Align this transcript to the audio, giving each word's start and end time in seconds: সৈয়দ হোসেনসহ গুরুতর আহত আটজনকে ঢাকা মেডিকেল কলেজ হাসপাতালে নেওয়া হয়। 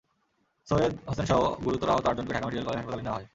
সৈয়দ 0.67 0.93
হোসেনসহ 1.07 1.39
গুরুতর 1.65 1.89
আহত 1.89 2.05
আটজনকে 2.07 2.33
ঢাকা 2.33 2.45
মেডিকেল 2.47 2.65
কলেজ 2.67 2.79
হাসপাতালে 2.79 3.03
নেওয়া 3.03 3.17
হয়। 3.17 3.27